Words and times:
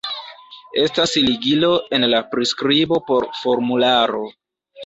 Estas 0.83 1.13
ligilo 1.25 1.69
en 1.99 2.07
la 2.15 2.23
priskribo 2.33 3.01
por 3.11 3.29
formularo 3.43 4.27